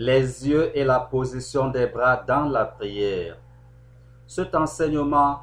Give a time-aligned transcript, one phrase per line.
[0.00, 3.36] les yeux et la position des bras dans la prière.
[4.26, 5.42] Cet enseignement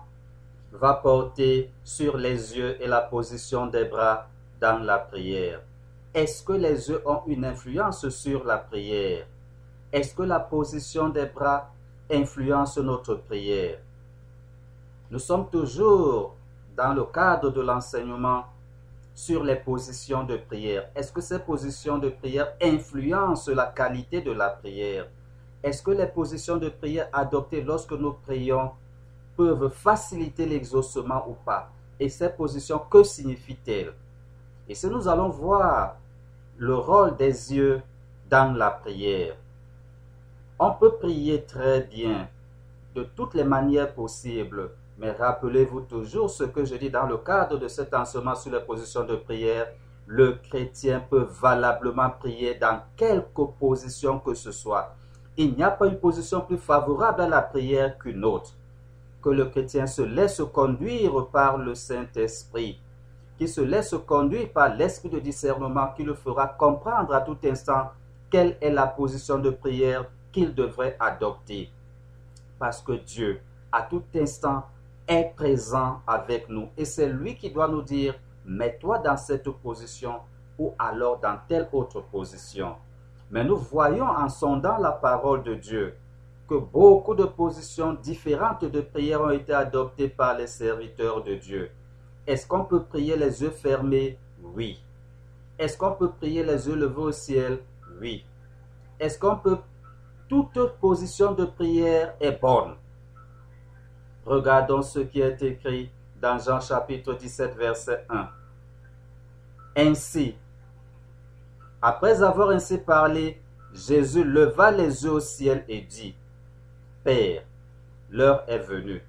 [0.71, 4.27] va porter sur les yeux et la position des bras
[4.59, 5.61] dans la prière.
[6.11, 9.27] Est-ce que les yeux ont une influence sur la prière?
[9.91, 11.69] Est-ce que la position des bras
[12.11, 13.77] influence notre prière?
[15.11, 16.35] Nous sommes toujours
[16.75, 18.45] dans le cadre de l'enseignement
[19.17, 20.91] sur les positions de prière.
[20.93, 25.07] Est-ce que ces positions de prière influencent la qualité de la prière?
[25.63, 28.73] Est-ce que les positions de prière adoptées lorsque nous prions
[29.35, 31.71] peuvent faciliter l'exaucement ou pas?
[31.99, 33.91] Et ces positions, que signifient-elles?
[34.69, 35.95] Et si nous allons voir
[36.57, 37.81] le rôle des yeux
[38.29, 39.35] dans la prière,
[40.59, 42.29] on peut prier très bien
[42.93, 47.57] de toutes les manières possibles mais rappelez-vous toujours ce que je dis dans le cadre
[47.57, 49.67] de cet enseignement sur les positions de prière.
[50.07, 54.95] Le chrétien peut valablement prier dans quelque position que ce soit.
[55.35, 58.53] Il n'y a pas une position plus favorable à la prière qu'une autre.
[59.21, 62.79] Que le chrétien se laisse conduire par le Saint-Esprit,
[63.37, 67.91] qui se laisse conduire par l'esprit de discernement qui le fera comprendre à tout instant
[68.31, 71.69] quelle est la position de prière qu'il devrait adopter.
[72.57, 74.63] Parce que Dieu, à tout instant,
[75.07, 76.69] est présent avec nous.
[76.77, 80.19] Et c'est lui qui doit nous dire, mets-toi dans cette position
[80.57, 82.75] ou alors dans telle autre position.
[83.29, 85.95] Mais nous voyons en sondant la parole de Dieu
[86.47, 91.69] que beaucoup de positions différentes de prière ont été adoptées par les serviteurs de Dieu.
[92.25, 94.17] Est-ce qu'on peut prier les yeux fermés?
[94.41, 94.81] Oui.
[95.59, 97.59] Est-ce qu'on peut prier les yeux levés au ciel?
[97.99, 98.25] Oui.
[98.99, 99.57] Est-ce qu'on peut...
[100.29, 102.75] Toute position de prière est bonne?
[104.27, 105.89] Regardons ce qui est écrit
[106.21, 108.27] dans Jean chapitre 17, verset 1.
[109.77, 110.35] Ainsi,
[111.81, 113.41] après avoir ainsi parlé,
[113.73, 116.13] Jésus leva les yeux au ciel et dit,
[117.05, 117.43] Père,
[118.09, 119.01] l'heure est venue.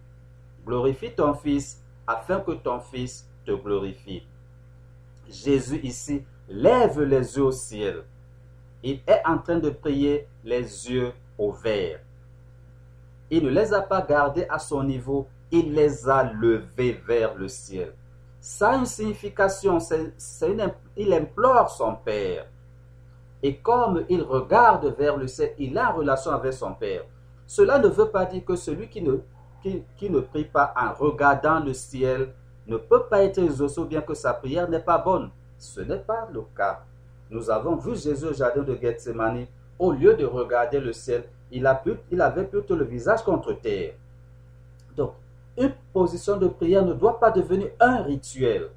[0.65, 4.23] Glorifie ton Fils afin que ton Fils te glorifie.
[5.29, 8.05] Jésus ici lève les yeux au ciel.
[8.85, 11.99] Il est en train de prier les yeux ouverts.
[13.31, 17.49] Il ne les a pas gardés à son niveau, il les a levés vers le
[17.49, 17.93] ciel.
[18.41, 19.79] Ça a une signification,
[20.97, 22.47] il implore son Père.
[23.43, 27.05] Et comme il regarde vers le ciel, il a une relation avec son Père.
[27.47, 29.19] Cela ne veut pas dire que celui qui ne,
[29.63, 32.33] qui, ne prie pas en regardant le ciel
[32.67, 35.31] ne peut pas être exaucé bien que sa prière n'est pas bonne.
[35.59, 36.85] Ce n'est pas le cas.
[37.31, 39.47] Nous avons vu Jésus au jardin de Gethsemane.
[39.79, 43.95] Au lieu de regarder le ciel, il, avait plutôt le visage contre terre.
[44.97, 45.15] Donc,
[45.57, 48.69] une position de prière ne doit pas devenir un rituel,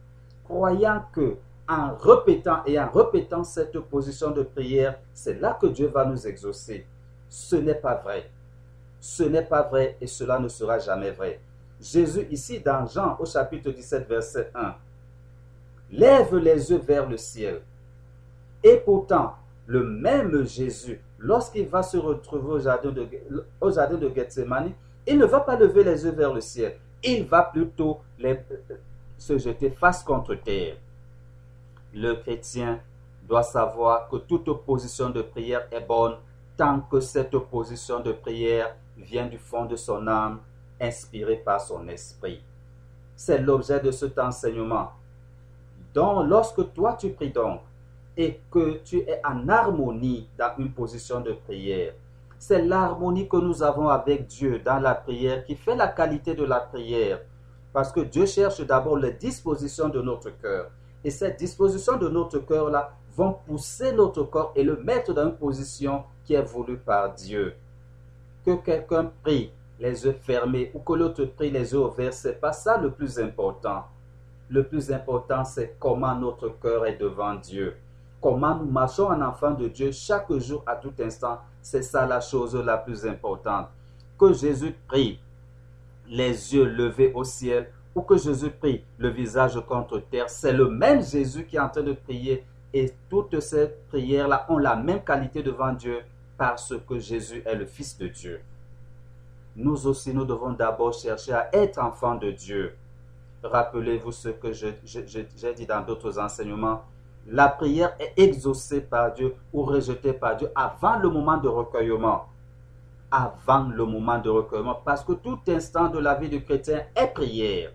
[0.46, 1.38] croyant que
[1.68, 6.28] en répétant et en répétant cette position de prière, c'est là que Dieu va nous
[6.28, 6.86] exaucer.
[7.30, 8.30] Ce n'est pas vrai.
[9.00, 11.40] Ce n'est pas vrai et cela ne sera jamais vrai.
[11.80, 14.76] Jésus ici dans Jean au chapitre 17 verset 1
[15.92, 17.62] lève les yeux vers le ciel.
[18.64, 24.72] Et pourtant, le même Jésus lorsqu'il va se retrouver au jardin, de, de Gethsemane,
[25.08, 26.78] il ne va pas lever les yeux vers le ciel.
[27.04, 28.40] Il va plutôt les,
[29.18, 30.76] se jeter face contre terre.
[31.94, 32.80] Le chrétien
[33.28, 36.16] doit savoir que toute opposition de prière est bonne
[36.58, 40.40] tant que cette opposition de prière vient du fond de son âme,
[40.80, 42.42] inspirée par son esprit.
[43.16, 44.92] C'est l'objet de cet enseignement.
[45.94, 47.62] Donc, lorsque toi tu pries donc,
[48.18, 51.94] et que tu es en harmonie dans une position de prière.
[52.38, 56.44] C'est l'harmonie que nous avons avec Dieu dans la prière qui fait la qualité de
[56.44, 57.22] la prière.
[57.72, 60.72] Parce que Dieu cherche d'abord les dispositions de notre cœur.
[61.04, 65.36] Et ces dispositions de notre cœur-là vont pousser notre corps et le mettre dans une
[65.36, 67.56] position qui est voulue par Dieu.
[68.46, 72.54] Que quelqu'un prie les yeux fermés ou que l'autre prie les yeux ouverts, c'est pas
[72.54, 73.84] ça le plus important.
[74.50, 77.76] Le plus important, c'est comment notre cœur est devant Dieu
[78.22, 82.22] comment nous marchons en enfant de Dieu chaque jour, à tout instant, c'est ça la
[82.22, 83.68] chose la plus importante.
[84.18, 85.20] Que Jésus prie
[86.08, 90.70] les yeux levés au ciel ou que Jésus prie le visage contre terre, c'est le
[90.70, 95.04] même Jésus qui est en train de prier et toutes ces prières-là ont la même
[95.04, 96.00] qualité devant Dieu
[96.38, 98.42] parce que Jésus est le Fils de Dieu.
[99.56, 102.76] Nous aussi, nous devons d'abord chercher à être enfants de Dieu.
[103.44, 106.84] Rappelez-vous ce que j'ai dit dans d'autres enseignements
[107.28, 112.26] la prière est exaucée par Dieu ou rejetée par Dieu avant le moment de recueillement.
[113.12, 117.08] Avant le moment de recueillement, parce que tout instant de la vie du chrétien est
[117.08, 117.72] prière.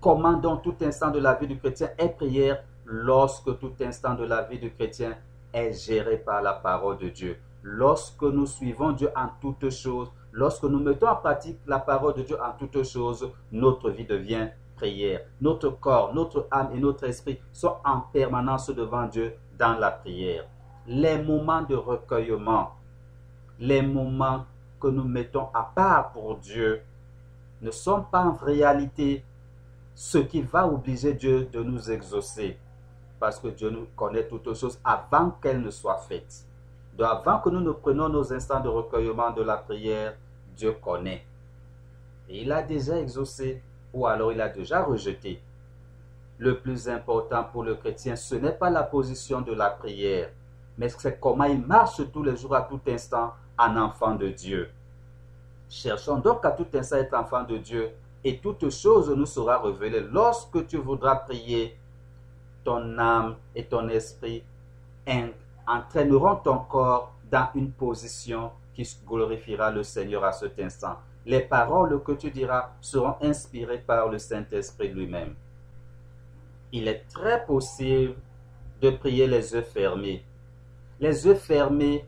[0.00, 4.24] Comment donc tout instant de la vie du chrétien est prière lorsque tout instant de
[4.24, 5.16] la vie du chrétien
[5.52, 7.38] est gérée par la parole de Dieu?
[7.62, 12.22] Lorsque nous suivons Dieu en toutes choses, lorsque nous mettons en pratique la parole de
[12.22, 15.20] Dieu en toutes choses, notre vie devient prière.
[15.40, 20.44] Notre corps, notre âme et notre esprit sont en permanence devant Dieu dans la prière.
[20.86, 22.72] Les moments de recueillement,
[23.58, 24.44] les moments
[24.80, 26.82] que nous mettons à part pour Dieu,
[27.62, 29.24] ne sont pas en réalité
[29.94, 32.58] ce qui va obliger Dieu de nous exaucer.
[33.18, 36.44] Parce que Dieu nous connaît toutes choses avant qu'elles ne soient faites.
[36.96, 40.14] Donc avant que nous ne prenions nos instants de recueillement de la prière,
[40.56, 41.24] Dieu connaît.
[42.28, 43.62] Il a déjà exaucé
[43.94, 45.40] ou alors il a déjà rejeté.
[46.38, 50.30] Le plus important pour le chrétien, ce n'est pas la position de la prière,
[50.76, 54.68] mais c'est comment il marche tous les jours à tout instant en enfant de Dieu.
[55.68, 57.90] Cherchons donc à tout instant être enfant de Dieu
[58.24, 61.78] et toute chose nous sera révélée lorsque tu voudras prier.
[62.64, 64.42] Ton âme et ton esprit
[65.66, 70.96] entraîneront ton corps dans une position qui glorifiera le Seigneur à cet instant.
[71.26, 75.34] Les paroles que tu diras seront inspirées par le Saint-Esprit lui-même.
[76.72, 78.14] Il est très possible
[78.82, 80.24] de prier les yeux fermés.
[81.00, 82.04] Les yeux fermés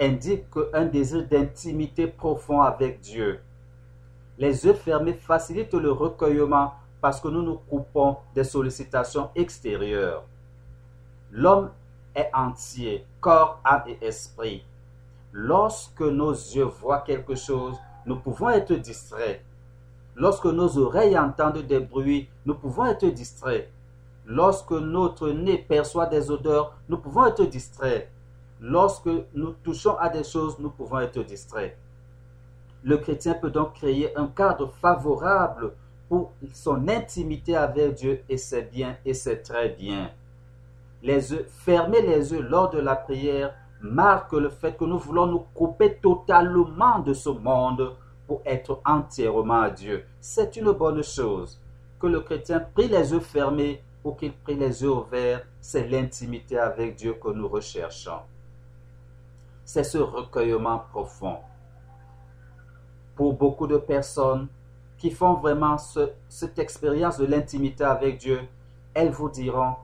[0.00, 3.40] indiquent un désir d'intimité profond avec Dieu.
[4.38, 10.24] Les yeux fermés facilitent le recueillement parce que nous nous coupons des sollicitations extérieures.
[11.30, 11.70] L'homme
[12.14, 14.64] est entier, corps, âme et esprit.
[15.32, 17.76] Lorsque nos yeux voient quelque chose,
[18.06, 19.42] nous pouvons être distraits.
[20.14, 23.68] Lorsque nos oreilles entendent des bruits, nous pouvons être distraits.
[24.24, 28.08] Lorsque notre nez perçoit des odeurs, nous pouvons être distraits.
[28.60, 31.76] Lorsque nous touchons à des choses, nous pouvons être distraits.
[32.82, 35.72] Le chrétien peut donc créer un cadre favorable
[36.08, 40.10] pour son intimité avec Dieu et c'est bien et c'est très bien.
[41.02, 43.54] Les fermer les yeux lors de la prière
[43.86, 47.96] marque le fait que nous voulons nous couper totalement de ce monde
[48.26, 50.04] pour être entièrement à Dieu.
[50.20, 51.60] C'est une bonne chose.
[52.00, 56.58] Que le chrétien prie les yeux fermés ou qu'il prie les yeux ouverts, c'est l'intimité
[56.58, 58.20] avec Dieu que nous recherchons.
[59.64, 61.38] C'est ce recueillement profond.
[63.16, 64.48] Pour beaucoup de personnes
[64.98, 65.76] qui font vraiment
[66.28, 68.40] cette expérience de l'intimité avec Dieu,
[68.94, 69.74] elles vous diront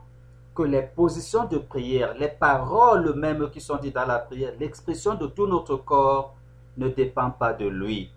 [0.55, 5.15] que les positions de prière, les paroles mêmes qui sont dites dans la prière, l'expression
[5.15, 6.35] de tout notre corps
[6.77, 8.11] ne dépend pas de lui.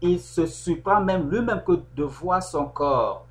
[0.00, 3.26] Il se surprend même lui-même que de voir son corps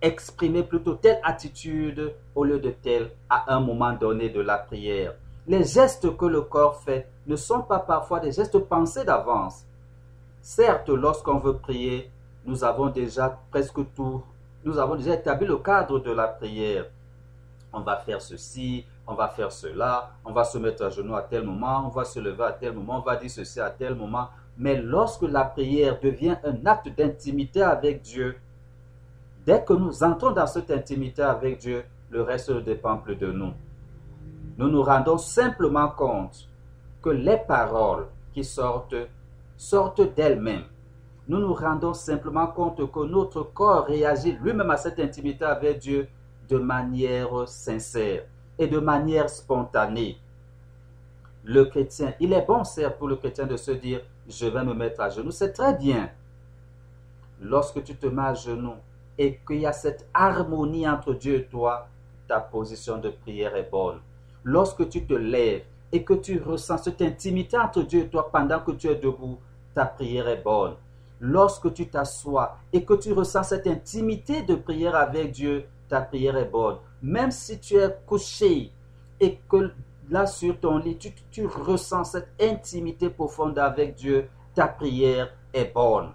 [0.00, 5.14] exprimer plutôt telle attitude au lieu de telle à un moment donné de la prière.
[5.46, 9.64] Les gestes que le corps fait ne sont pas parfois des gestes pensés d'avance.
[10.40, 12.10] Certes, lorsqu'on veut prier,
[12.44, 14.22] nous avons déjà presque tout,
[14.64, 16.86] nous avons déjà établi le cadre de la prière
[17.72, 21.22] on va faire ceci, on va faire cela, on va se mettre à genoux à
[21.22, 23.94] tel moment, on va se lever à tel moment, on va dire ceci à tel
[23.94, 24.28] moment.
[24.56, 28.36] Mais lorsque la prière devient un acte d'intimité avec Dieu,
[29.46, 33.30] dès que nous entrons dans cette intimité avec Dieu, le reste ne dépend plus de
[33.30, 33.52] nous.
[34.56, 36.48] Nous nous rendons simplement compte
[37.02, 38.96] que les paroles qui sortent
[39.56, 40.64] sortent d'elles-mêmes.
[41.28, 46.08] Nous nous rendons simplement compte que notre corps réagit lui-même à cette intimité avec Dieu
[46.48, 48.24] de manière sincère
[48.58, 50.18] et de manière spontanée.
[51.44, 54.74] Le chrétien, il est bon, certes, pour le chrétien de se dire, je vais me
[54.74, 55.30] mettre à genoux.
[55.30, 56.10] C'est très bien.
[57.40, 58.76] Lorsque tu te mets à genoux
[59.16, 61.88] et qu'il y a cette harmonie entre Dieu et toi,
[62.26, 64.00] ta position de prière est bonne.
[64.44, 68.60] Lorsque tu te lèves et que tu ressens cette intimité entre Dieu et toi pendant
[68.60, 69.38] que tu es debout,
[69.74, 70.74] ta prière est bonne.
[71.20, 76.36] Lorsque tu t'assois et que tu ressens cette intimité de prière avec Dieu, ta prière
[76.36, 76.78] est bonne.
[77.02, 78.70] Même si tu es couché
[79.20, 79.72] et que
[80.10, 80.98] là sur ton lit,
[81.30, 86.10] tu, ressens cette intimité profonde avec Dieu, ta prière est bonne.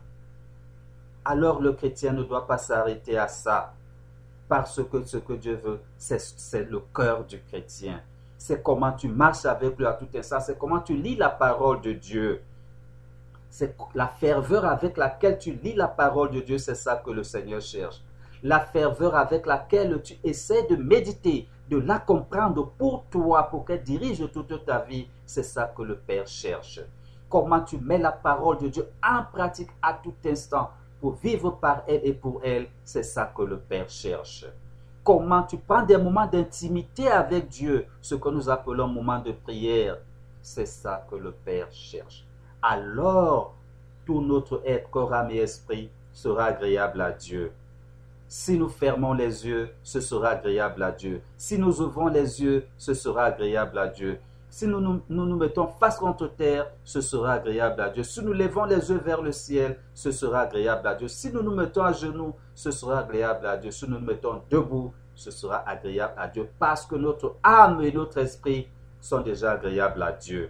[1.25, 3.73] Alors le chrétien ne doit pas s'arrêter à ça.
[4.47, 8.01] Parce que ce que Dieu veut, c'est le cœur du chrétien.
[8.37, 10.41] C'est comment tu marches avec lui à tout instant.
[10.41, 12.41] C'est comment tu lis la parole de Dieu.
[13.49, 17.23] C'est la ferveur avec laquelle tu lis la parole de Dieu, c'est ça que le
[17.23, 18.01] Seigneur cherche
[18.43, 23.83] la ferveur avec laquelle tu essaies de méditer, de la comprendre pour toi, pour qu'elle
[23.83, 26.81] dirige toute ta vie, c'est ça que le Père cherche.
[27.29, 31.83] Comment tu mets la parole de Dieu en pratique à tout instant pour vivre par
[31.87, 34.45] elle et pour elle, c'est ça que le Père cherche.
[35.03, 39.97] Comment tu prends des moments d'intimité avec Dieu, ce que nous appelons moment de prière,
[40.41, 42.25] c'est ça que le Père cherche.
[42.61, 43.55] Alors,
[44.05, 47.53] tout notre être, corps, âme et esprit sera agréable à Dieu
[48.35, 51.21] Si nous fermons les yeux, ce sera agréable à Dieu.
[51.37, 54.19] Si nous ouvrons les yeux, ce sera agréable à Dieu.
[54.49, 58.01] Si nous nous, mettons face contre terre, ce sera agréable à Dieu.
[58.01, 61.07] Si nous levons les yeux vers le ciel, ce sera agréable à Dieu.
[61.09, 63.69] Si nous nous mettons à genoux, ce sera agréable à Dieu.
[63.69, 67.91] Si nous nous mettons debout, ce sera agréable à Dieu parce que notre âme et
[67.91, 68.67] notre esprit
[68.99, 70.49] sont déjà agréables à Dieu.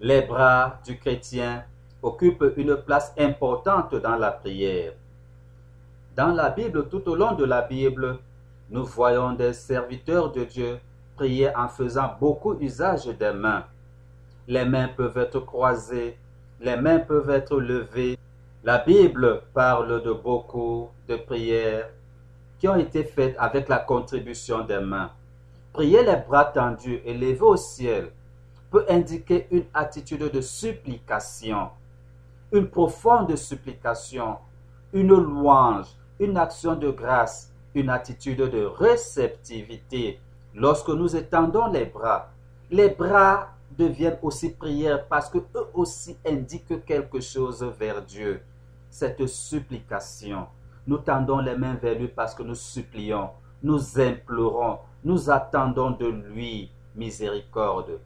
[0.00, 1.64] Les bras du chrétien
[2.00, 4.94] occupent une place importante dans la prière.
[6.18, 8.18] Dans la Bible, tout au long de la Bible,
[8.70, 10.80] nous voyons des serviteurs de Dieu
[11.14, 13.64] prier en faisant beaucoup usage des mains.
[14.48, 16.18] Les mains peuvent être croisées,
[16.60, 18.18] les mains peuvent être levées.
[18.64, 21.88] La Bible parle de beaucoup de prières
[22.58, 25.12] qui ont été faites avec la contribution des mains.
[25.72, 28.10] Prier les bras tendus et lever au ciel
[28.72, 31.68] peut indiquer une attitude de supplication,
[32.50, 34.38] une profonde supplication,
[34.92, 40.20] une louange, une action de grâce, une attitude de réceptivité.
[40.54, 42.30] Lorsque nous étendons les bras,
[42.70, 48.42] les bras deviennent aussi prières parce que eux aussi indiquent quelque chose vers Dieu.
[48.90, 50.46] Cette supplication,
[50.86, 53.30] nous tendons les mains vers lui parce que nous supplions,
[53.62, 58.00] nous implorons, nous attendons de lui miséricorde.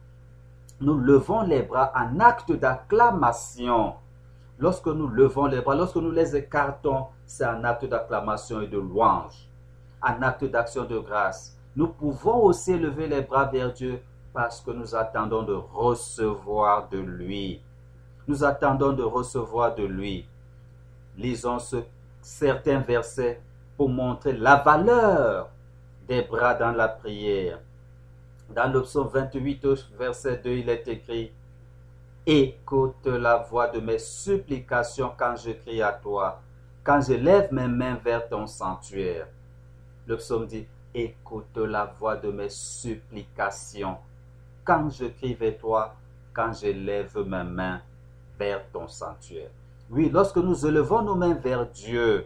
[0.81, 3.95] Nous levons les bras en acte d'acclamation.
[4.59, 8.77] Lorsque nous levons les bras, lorsque nous les écartons, c'est un acte d'acclamation et de
[8.77, 9.47] louange,
[10.01, 11.57] un acte d'action de grâce.
[11.75, 16.99] Nous pouvons aussi lever les bras vers Dieu parce que nous attendons de recevoir de
[16.99, 17.61] lui.
[18.27, 20.27] Nous attendons de recevoir de lui.
[21.17, 21.77] Lisons ce,
[22.21, 23.41] certains versets
[23.75, 25.49] pour montrer la valeur
[26.07, 27.59] des bras dans la prière.
[28.49, 29.65] Dans le psaume 28,
[29.97, 31.31] verset 2, il est écrit
[32.25, 36.41] Écoute la voix de mes supplications quand je crie à toi
[36.83, 39.27] quand je lève mes mains vers ton sanctuaire.
[40.05, 43.97] Le psaume dit, écoute la voix de mes supplications.
[44.65, 45.95] Quand je crie vers toi,
[46.33, 47.81] quand je lève mes mains
[48.37, 49.49] vers ton sanctuaire.
[49.89, 52.25] Oui, lorsque nous élevons nos mains vers Dieu,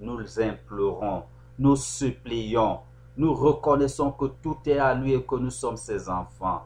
[0.00, 1.22] nous implorons,
[1.58, 2.80] nous supplions,
[3.16, 6.64] nous reconnaissons que tout est à lui et que nous sommes ses enfants.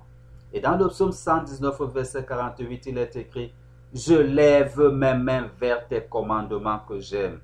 [0.52, 3.52] Et dans le psaume 119, verset 48, il est écrit,
[3.92, 7.40] je lève mes mains vers tes commandements que j'aime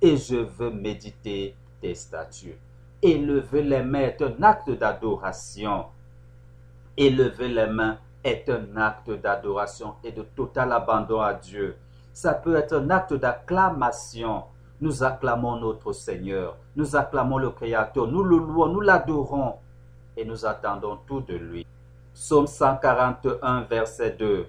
[0.00, 2.58] et je veux méditer tes statuts.
[3.00, 5.86] Élever les mains est un acte d'adoration.
[6.96, 11.76] Élever les mains est un acte d'adoration et de total abandon à Dieu.
[12.12, 14.44] Ça peut être un acte d'acclamation.
[14.80, 19.54] Nous acclamons notre Seigneur, nous acclamons le Créateur, nous le louons, nous l'adorons
[20.16, 21.64] et nous attendons tout de lui.
[22.14, 24.46] Psaume 141, verset 2.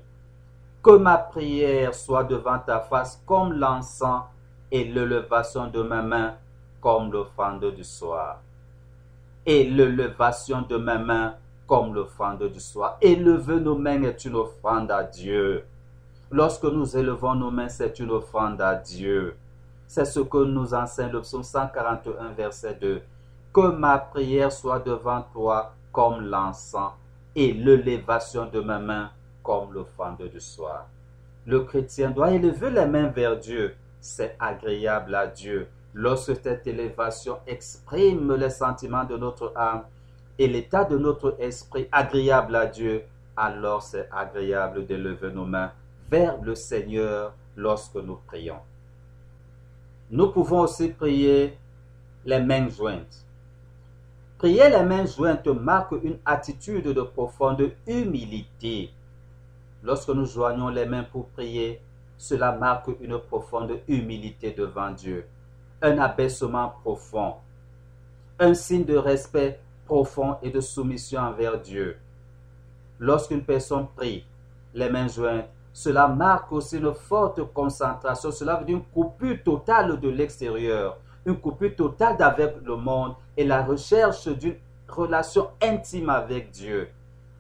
[0.84, 4.24] Que ma prière soit devant ta face comme l'encens
[4.70, 6.34] et l'élevation de mes mains
[6.82, 8.42] comme l'offrande du soir.
[9.46, 12.98] Et l'élevation de mes mains comme l'offrande du soir.
[13.02, 15.64] Élever nos mains est une offrande à Dieu.
[16.32, 19.38] Lorsque nous élevons nos mains, c'est une offrande à Dieu.
[19.88, 23.02] C'est ce que nous enseigne le psaume 141, verset 2.
[23.54, 26.92] Que ma prière soit devant toi comme l'encens
[27.36, 29.12] et l'élévation de mes mains
[29.42, 30.88] comme l'offrande du soir.
[31.46, 33.76] Le chrétien doit élever les mains vers Dieu.
[34.00, 35.68] C'est agréable à Dieu.
[35.94, 39.84] Lorsque cette élévation exprime les sentiments de notre âme
[40.40, 43.04] et l'état de notre esprit agréable à Dieu,
[43.36, 45.72] alors c'est agréable d'élever nos mains
[46.10, 48.60] vers le Seigneur lorsque nous prions.
[50.10, 51.58] Nous pouvons aussi prier
[52.26, 53.23] les mains jointes.
[54.44, 58.92] Prier les mains jointes marque une attitude de profonde humilité.
[59.82, 61.80] Lorsque nous joignons les mains pour prier,
[62.18, 65.26] cela marque une profonde humilité devant Dieu,
[65.82, 67.36] un abaissement profond,
[68.38, 71.96] un signe de respect profond et de soumission envers Dieu.
[73.00, 74.26] Lorsqu'une personne prie,
[74.74, 80.02] les mains jointes, cela marque aussi une forte concentration, cela veut dire une coupure totale
[80.02, 86.52] de l'extérieur, une coupure totale d'avec le monde et la recherche d'une relation intime avec
[86.52, 86.90] Dieu.